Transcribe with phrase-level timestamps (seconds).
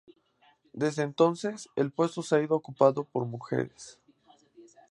[0.73, 3.99] Desde entonces, el puesto ha sido ocupado por mujeres.